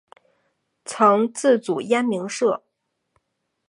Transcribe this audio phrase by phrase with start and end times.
[0.83, 2.63] 曾自组燕鸣社。